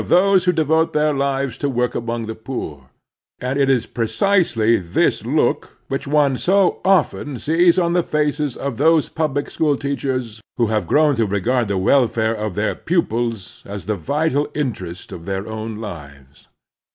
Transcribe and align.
those 0.03 0.45
who 0.45 0.51
devote 0.51 0.93
their 0.93 1.13
lives 1.13 1.59
to 1.59 1.69
work 1.69 1.93
among 1.93 2.25
the 2.25 2.33
poor; 2.33 2.89
and 3.39 3.59
it 3.59 3.69
is 3.69 3.85
precisely 3.85 4.79
this 4.79 5.23
look 5.23 5.77
which 5.89 6.07
one 6.07 6.39
so 6.39 6.81
often 6.83 7.37
sees 7.37 7.77
on 7.77 7.93
the 7.93 8.01
faces 8.01 8.57
of 8.57 8.77
those 8.77 9.09
public 9.09 9.47
school 9.47 9.77
teachers 9.77 10.41
who 10.57 10.65
have 10.73 10.87
grown 10.87 11.15
to 11.15 11.27
regard 11.27 11.67
the 11.67 11.77
welfare 11.77 12.33
of 12.33 12.55
their 12.55 12.73
pupils 12.73 13.61
as 13.63 13.85
the 13.85 13.95
vital 13.95 14.49
interest 14.55 15.11
of 15.11 15.25
their 15.25 15.47
own 15.47 15.75
lives. 15.75 16.47